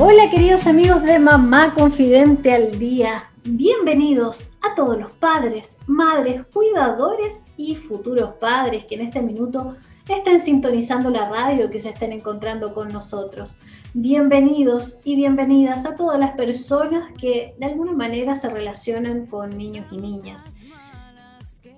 [0.00, 3.32] Hola queridos amigos de Mamá Confidente al Día.
[3.42, 9.74] Bienvenidos a todos los padres, madres, cuidadores y futuros padres que en este minuto
[10.08, 13.58] estén sintonizando la radio, que se estén encontrando con nosotros.
[13.92, 19.86] Bienvenidos y bienvenidas a todas las personas que de alguna manera se relacionan con niños
[19.90, 20.52] y niñas.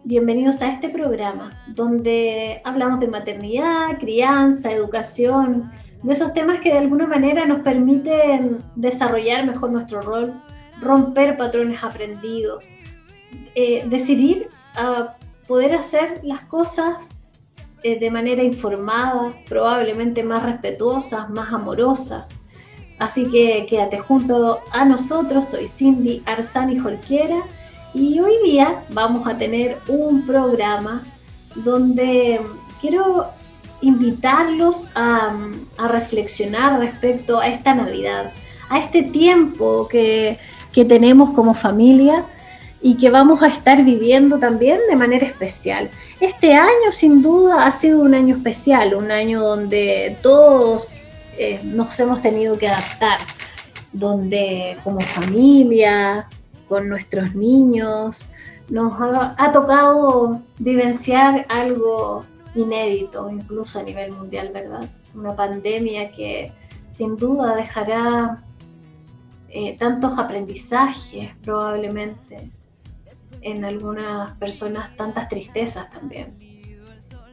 [0.04, 5.70] Bienvenidos a este programa donde hablamos de maternidad, crianza, educación,
[6.02, 10.32] de esos temas que de alguna manera nos permiten desarrollar mejor nuestro rol,
[10.80, 12.64] romper patrones aprendidos,
[13.54, 15.16] eh, decidir a
[15.46, 17.10] poder hacer las cosas
[17.82, 22.40] eh, de manera informada, probablemente más respetuosas, más amorosas.
[22.98, 27.42] Así que quédate junto a nosotros, soy Cindy Arzani Jorquera
[27.94, 31.02] y hoy día vamos a tener un programa
[31.54, 32.40] donde
[32.80, 33.30] quiero
[33.82, 35.36] invitarlos a,
[35.88, 38.32] reflexionar respecto a esta Navidad,
[38.68, 40.38] a este tiempo que,
[40.72, 42.24] tenemos como familia
[42.80, 45.90] y que vamos a estar viviendo también de manera especial.
[46.20, 52.00] Este año sin duda ha sido un año especial, un año donde todos eh, nos
[52.00, 53.18] hemos tenido que adaptar,
[53.92, 56.26] donde como familia,
[56.66, 58.30] con nuestros niños,
[58.70, 58.94] nos
[59.36, 64.88] ha tocado vivenciar algo inédito, incluso a nivel mundial, ¿verdad?
[65.14, 66.52] Una pandemia que
[66.88, 68.42] sin duda dejará
[69.48, 72.50] eh, tantos aprendizajes probablemente
[73.42, 76.34] en algunas personas, tantas tristezas también.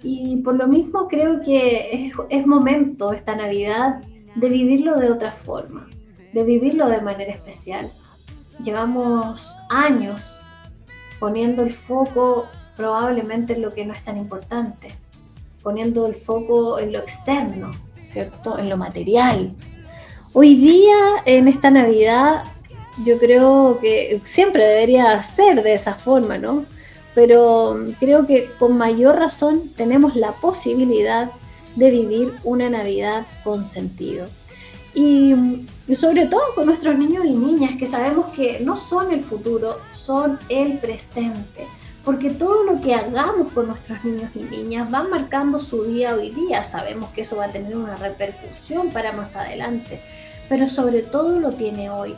[0.03, 4.01] Y por lo mismo creo que es, es momento esta Navidad
[4.35, 5.88] de vivirlo de otra forma,
[6.33, 7.89] de vivirlo de manera especial.
[8.63, 10.39] Llevamos años
[11.19, 14.95] poniendo el foco probablemente en lo que no es tan importante,
[15.67, 17.72] poniendo el foco en lo externo,
[18.05, 18.57] ¿cierto?
[18.57, 19.53] En lo material.
[20.31, 20.95] Hoy día,
[21.25, 22.45] en esta Navidad,
[23.05, 26.63] yo creo que siempre debería ser de esa forma, ¿no?
[27.13, 31.31] Pero creo que con mayor razón tenemos la posibilidad
[31.75, 34.25] de vivir una Navidad con sentido.
[34.94, 35.35] Y,
[35.85, 39.79] y, sobre todo con nuestros niños y niñas, que sabemos que no son el futuro,
[39.91, 41.67] son el presente
[42.07, 46.29] porque todo lo que hagamos con nuestros niños y niñas va marcando su día hoy
[46.29, 46.63] día.
[46.63, 50.00] Sabemos que eso va a tener una repercusión para más adelante,
[50.47, 52.16] pero sobre todo lo tiene hoy.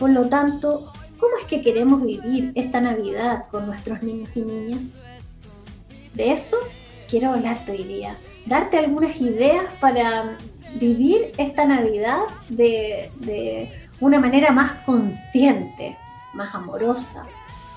[0.00, 4.94] Por lo tanto, ¿cómo es que queremos vivir esta Navidad con nuestros niños y niñas?
[6.14, 6.56] De eso
[7.08, 10.36] quiero hablarte hoy día, darte algunas ideas para
[10.80, 13.70] vivir esta Navidad de,
[14.00, 15.96] una manera más consciente,
[16.34, 17.24] más amorosa,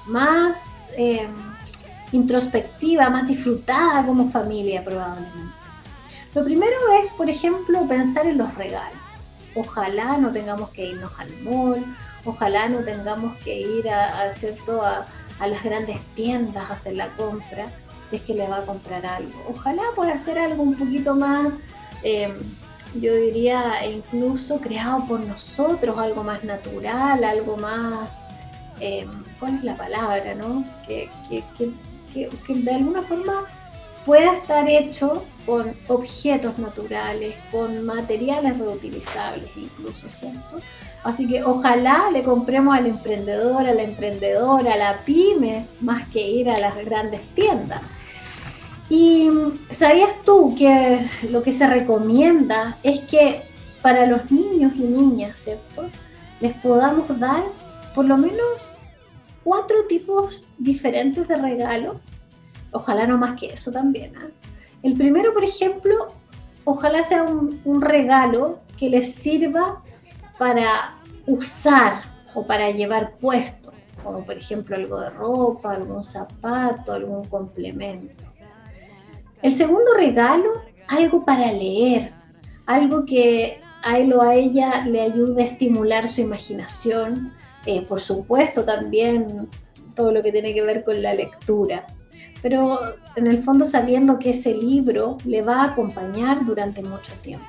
[0.07, 1.27] más eh,
[2.11, 5.55] introspectiva, más disfrutada como familia probablemente.
[6.33, 8.97] Lo primero es, por ejemplo, pensar en los regalos.
[9.55, 11.83] Ojalá no tengamos que irnos al mall,
[12.23, 15.05] ojalá no tengamos que ir a, a,
[15.39, 17.65] a las grandes tiendas a hacer la compra,
[18.09, 19.45] si es que le va a comprar algo.
[19.49, 21.49] Ojalá pueda hacer algo un poquito más,
[22.03, 22.33] eh,
[22.95, 28.23] yo diría, incluso creado por nosotros, algo más natural, algo más
[28.81, 29.05] eh,
[29.39, 30.33] ¿cuál es la palabra?
[30.35, 30.65] No?
[32.13, 33.45] De alguna forma
[34.05, 40.57] pueda estar hecho con objetos naturales, con materiales reutilizables incluso, ¿cierto?
[41.03, 46.21] Así que ojalá le compremos al emprendedor, a la emprendedora, a la pyme, más que
[46.21, 47.81] ir a las grandes tiendas.
[48.89, 49.29] Y
[49.69, 53.41] sabías tú que lo que se recomienda es que
[53.81, 55.85] para los niños y niñas, ¿cierto?
[56.39, 57.43] Les podamos dar
[57.95, 58.75] por lo menos
[59.43, 61.99] cuatro tipos diferentes de regalo.
[62.71, 64.13] Ojalá no más que eso también.
[64.17, 64.27] ¿ah?
[64.83, 66.07] El primero, por ejemplo,
[66.65, 69.81] ojalá sea un, regalo que les sirva
[70.37, 70.95] para
[71.27, 72.03] usar
[72.33, 73.71] o para llevar puesto,
[74.03, 78.25] como por ejemplo algo de ropa, algún zapato, algún complemento.
[79.41, 82.11] El segundo regalo, algo para leer,
[82.65, 87.33] algo que a él o a ella le ayude a estimular su imaginación,
[87.65, 89.49] eh, por supuesto también
[89.95, 91.85] todo lo que tiene que ver con la lectura,
[92.41, 92.79] pero
[93.15, 97.45] en el fondo sabiendo que ese libro le va a acompañar durante mucho tiempo.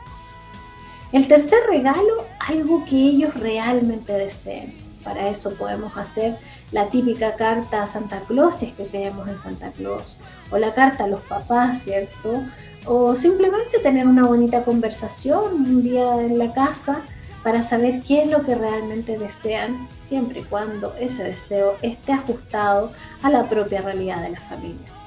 [1.12, 4.74] El tercer regalo, algo que ellos realmente deseen.
[5.04, 6.36] Para eso podemos hacer
[6.70, 10.18] la típica carta a Santa Claus, si es que creemos en Santa Claus,
[10.50, 12.42] o la carta a los papás, ¿cierto?
[12.86, 17.02] O simplemente tener una bonita conversación un día en la casa
[17.42, 22.92] para saber qué es lo que realmente desean, siempre y cuando ese deseo esté ajustado
[23.22, 25.02] a la propia realidad de la familia.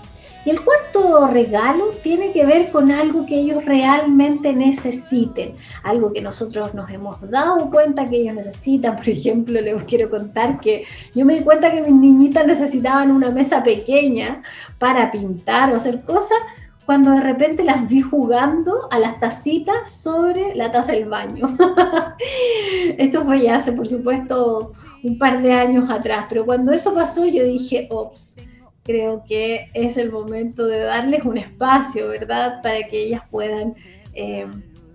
[0.45, 6.21] Y el cuarto regalo tiene que ver con algo que ellos realmente necesiten, algo que
[6.21, 8.95] nosotros nos hemos dado cuenta que ellos necesitan.
[8.95, 10.85] Por ejemplo, les quiero contar que
[11.15, 14.43] yo me di cuenta que mis niñitas necesitaban una mesa pequeña
[14.77, 16.37] para pintar o hacer cosas
[16.85, 21.55] cuando de repente las vi jugando a las tacitas sobre la taza del baño.
[22.97, 24.73] Esto fue ya hace, por supuesto,
[25.03, 28.37] un par de años atrás, pero cuando eso pasó yo dije, ops,
[28.83, 32.61] creo que es el momento de darles un espacio, ¿verdad?
[32.61, 33.73] Para que ellas puedan
[34.13, 34.45] eh,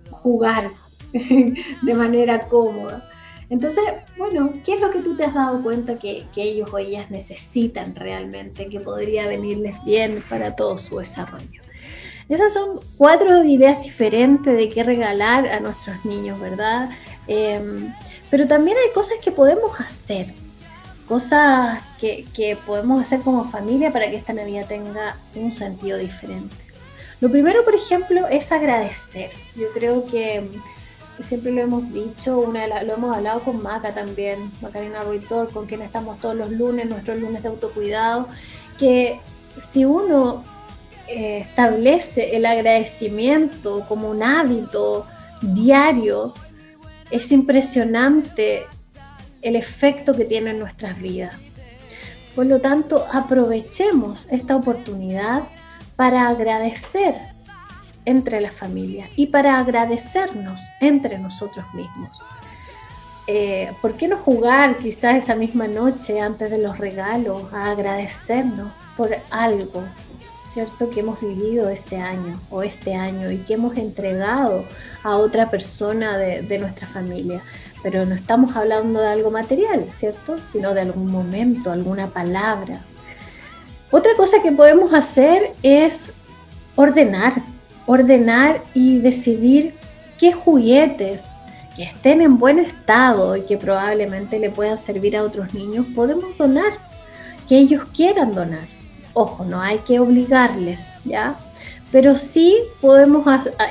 [0.09, 0.69] jugar
[1.13, 3.09] de manera cómoda.
[3.49, 3.83] Entonces,
[4.17, 7.11] bueno, ¿qué es lo que tú te has dado cuenta que, que, ellos o ellas
[7.11, 11.61] necesitan realmente, que podría venirles bien para todo su desarrollo?
[12.31, 16.89] Esas son cuatro ideas diferentes de qué regalar a nuestros niños, ¿verdad?
[17.27, 17.93] Em,
[18.31, 20.33] pero también hay cosas que podemos hacer
[21.11, 26.55] cosas que, podemos hacer como familia para que esta Navidad tenga un sentido diferente.
[27.19, 29.29] Lo primero, por ejemplo, es agradecer.
[29.57, 30.49] Yo creo que
[31.19, 35.81] siempre lo hemos dicho, una lo hemos hablado con Maca también, Macarena Ruitor, con quien
[35.81, 38.29] estamos todos los lunes, nuestros lunes de autocuidado,
[38.79, 39.19] que
[39.57, 40.45] si uno
[41.13, 45.05] eh, establece el agradecimiento como un hábito
[45.41, 46.33] diario,
[47.09, 48.63] es impresionante
[49.41, 51.35] el efecto que tiene en nuestras vidas.
[52.35, 55.43] Por lo tanto, aprovechemos esta oportunidad
[55.97, 57.15] para agradecer
[58.05, 62.19] entre la familia y para agradecernos entre nosotros mismos.
[63.27, 68.71] Eh, ¿Por qué no jugar quizás esa misma noche antes de los regalos a agradecernos
[68.97, 69.83] por algo,
[70.53, 70.89] ¿cierto?
[70.89, 74.65] Que hemos vivido ese año o este año y que hemos entregado
[75.03, 77.41] a otra persona de, de nuestra familia
[77.83, 80.41] pero no estamos hablando de algo material, ¿cierto?
[80.41, 82.79] Sino de algún momento, alguna palabra.
[83.89, 86.13] Otra cosa que podemos hacer es
[86.75, 87.33] ordenar,
[87.85, 89.73] ordenar y decidir
[90.17, 91.29] qué juguetes
[91.75, 96.37] que estén en buen estado y que probablemente le puedan servir a otros niños podemos
[96.37, 96.71] donar,
[97.47, 98.80] que ellos quieran donar.
[99.13, 101.35] Ojo, no hay que obligarles, ¿ya?
[101.91, 103.25] Pero sí podemos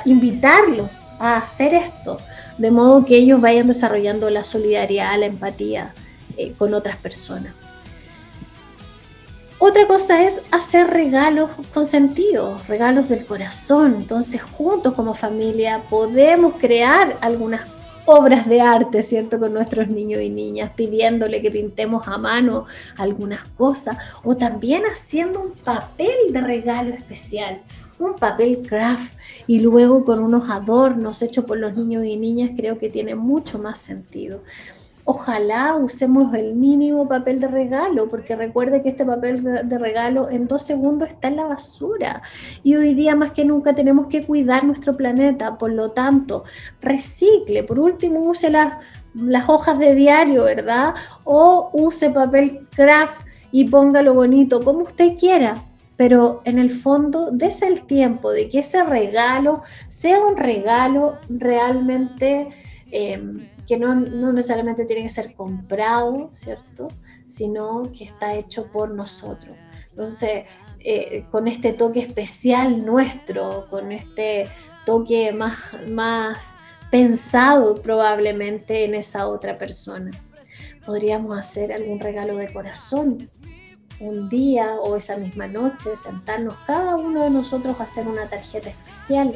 [0.05, 2.17] invitarlos a hacer esto,
[2.57, 5.93] de modo que ellos vayan desarrollando la solidaridad, la empatía
[6.37, 7.53] eh, con otras personas.
[9.63, 13.95] Otra cosa es hacer regalos con sentido, regalos del corazón.
[13.95, 17.61] Entonces, juntos como familia podemos crear algunas
[18.05, 19.39] obras de arte, ¿cierto?
[19.39, 22.65] Con nuestros niños y niñas, pidiéndole que pintemos a mano
[22.97, 27.61] algunas cosas o también haciendo un papel de regalo especial
[28.01, 29.13] un papel craft
[29.47, 33.59] y luego con unos adornos hechos por los niños y niñas, creo que tiene mucho
[33.59, 34.41] más sentido.
[35.05, 40.47] Ojalá usemos el mínimo papel de regalo, porque recuerde que este papel de regalo en
[40.47, 42.21] dos segundos está en la basura.
[42.63, 46.43] Y hoy día más que nunca tenemos que cuidar nuestro planeta, por lo tanto,
[46.81, 47.63] recicle.
[47.63, 48.75] Por último, use las,
[49.15, 50.93] las hojas de diario, ¿verdad?
[51.23, 55.63] O use papel craft y póngalo bonito, como usted quiera,
[55.97, 62.47] pero en el fondo des el tiempo de que ese regalo sea un regalo realmente
[62.91, 66.89] em, que no, necesariamente tiene que ser comprado, ¿cierto?
[67.27, 69.55] Sino que está hecho por nosotros.
[69.89, 70.45] Entonces,
[70.79, 74.49] eh, con este toque especial nuestro, con este
[74.85, 75.57] toque más,
[75.89, 76.57] más
[76.89, 80.11] pensado probablemente en esa otra persona.
[80.85, 83.29] Podríamos hacer algún regalo de corazón
[83.99, 88.69] un día o esa misma noche sentarnos cada uno de nosotros a hacer una tarjeta
[88.69, 89.33] especial.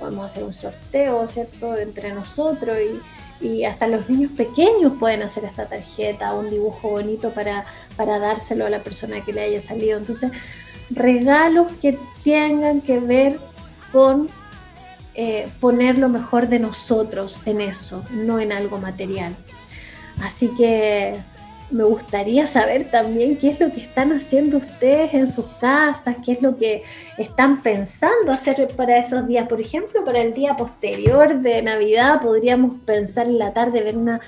[0.00, 3.00] Podemos hacer un sorteo, ¿cierto?, entre nosotros y,
[3.40, 7.64] y hasta los niños pequeños pueden hacer esta tarjeta, un dibujo bonito para,
[7.96, 9.98] para dárselo a la persona que le haya salido.
[9.98, 10.32] Entonces,
[10.90, 13.38] regalos que tengan que ver
[13.92, 14.28] con
[15.14, 19.36] eh, poner lo mejor de nosotros en eso, no en algo material.
[20.22, 21.14] Así que
[21.70, 26.32] me gustaría saber también qué es lo que están haciendo ustedes en sus casas, qué
[26.32, 26.82] es lo que
[27.18, 29.48] están pensando hacer para esos días.
[29.48, 34.20] Por ejemplo, para el día posterior de Navidad podríamos pensar en la tarde ver una,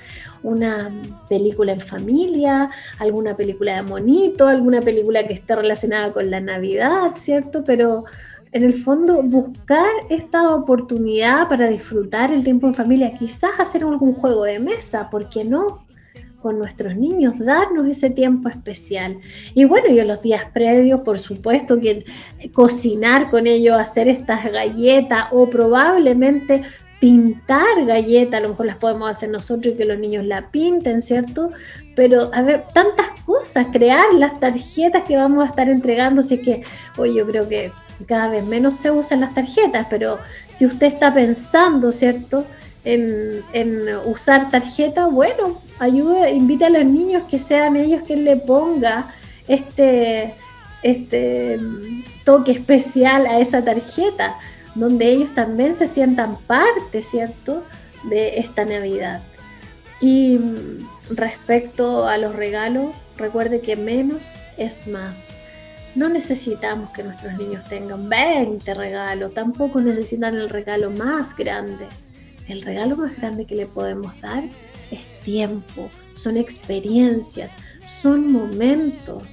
[0.43, 0.91] una
[1.29, 7.13] película en familia, alguna película de monito, alguna película que esté relacionada con la Navidad,
[7.15, 7.63] ¿cierto?
[7.63, 8.05] Pero
[8.51, 14.13] en el fondo buscar esta oportunidad para disfrutar el tiempo en familia, quizás hacer algún
[14.13, 15.86] juego de mesa, ¿por qué no?
[16.47, 19.17] Con nuestros niños, darnos ese tiempo especial.
[19.53, 22.05] Y bueno, y en los días previos, por supuesto, que
[22.53, 26.63] cocinar con ellos, hacer estas galletas o probablemente
[27.01, 31.01] pintar galletas, a lo mejor las podemos hacer nosotros y que los niños la pinten,
[31.01, 31.49] ¿cierto?
[31.97, 36.63] Pero a ver, tantas cosas, crear las tarjetas que vamos a estar entregando, así que
[36.97, 37.73] hoy yo creo que
[38.07, 40.17] cada vez menos se usan las tarjetas, pero
[40.49, 42.45] si usted está pensando, ¿cierto?
[42.89, 43.43] En,
[44.05, 49.13] usar tarjetas, bueno, ayude, invite a los niños que sean ellos quien le ponga
[49.47, 50.33] este,
[50.83, 51.59] este
[52.23, 54.37] toque especial a esa tarjeta,
[54.73, 57.63] donde ellos también se sientan parte, ¿cierto?,
[58.03, 59.21] de esta Navidad.
[59.99, 60.39] Y
[61.09, 65.29] respecto a los regalos, recuerde que menos es más.
[65.95, 71.87] No necesitamos que nuestros niños tengan 20 regalos, tampoco necesitan el regalo más grande.
[72.47, 74.43] El regalo más grande que le podemos dar
[74.91, 79.23] es tiempo, son experiencias, son momentos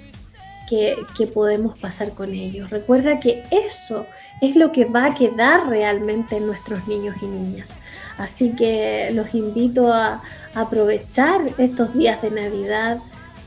[0.69, 2.71] que, que, podemos pasar con ellos.
[2.71, 4.07] Recuerda que eso
[4.41, 7.77] es lo que va a quedar realmente en nuestros niños y niñas.
[8.17, 10.23] Así que los invito a
[10.55, 12.99] aprovechar estos días de Navidad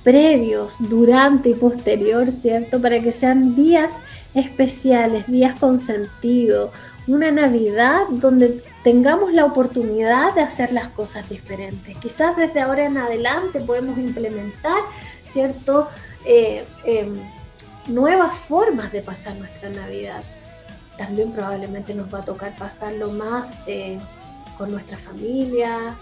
[0.08, 2.82] previos, durante y posterior, ¿cierto?
[2.82, 4.00] Para que sean días
[4.34, 6.72] especiales, días con sentido,
[7.08, 11.98] una Navidad donde tengamos la oportunidad de hacer las cosas diferentes.
[11.98, 14.80] Quizás desde ahora en adelante podemos implementar,
[15.26, 15.88] ¿cierto?
[16.26, 17.14] Eh, em,
[17.88, 20.22] nuevas formas de pasar nuestra Navidad.
[20.98, 24.00] También probablemente nos va a tocar pasarlo más eh,
[24.58, 25.96] con nuestra familia,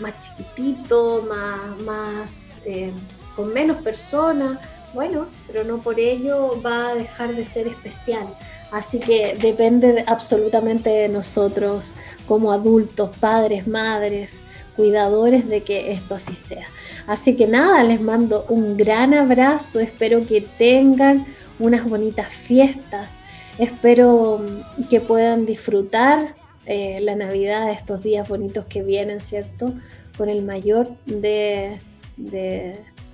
[0.00, 2.92] más chiquitito, más, más eh,
[3.34, 4.58] con menos personas,
[4.94, 8.26] bueno, pero no por ello va a dejar de ser especial.
[8.72, 11.94] Así que depende absolutamente de nosotros
[12.26, 14.40] como adultos, padres, madres,
[14.74, 16.66] cuidadores de que esto así sea.
[17.06, 21.26] Así que nada, les mando un gran abrazo, espero que tengan
[21.58, 23.18] unas bonitas fiestas,
[23.58, 24.44] espero
[24.88, 29.74] que puedan disfrutar eh, la Navidad, estos días bonitos que vienen, ¿cierto?
[30.16, 31.78] Con el mayor de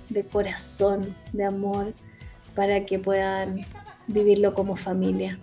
[0.09, 1.93] de corazón, de amor,
[2.55, 3.65] para que puedan
[4.09, 5.39] vivirlo como familia.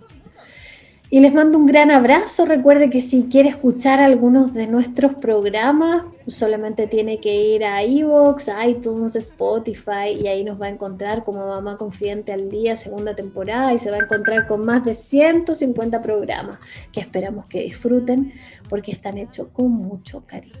[1.09, 2.45] Y les mando un gran abrazo.
[2.45, 8.49] Recuerde que si quiere escuchar algunos de nuestros programas, solamente tiene que ir a iVoox,
[8.67, 13.73] iTunes, Spotify y ahí nos va a encontrar como Mamá Confidente al Día, segunda temporada,
[13.73, 16.59] y se va a encontrar con más de 150 programas
[16.91, 18.33] que esperamos que disfruten
[18.69, 20.57] porque están hechos con mucho cariño.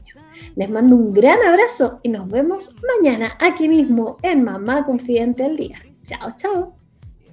[0.55, 5.57] Les mando un gran abrazo y nos vemos mañana aquí mismo en Mamá Confidente al
[5.57, 5.81] Día.
[6.03, 6.76] Chao, chao.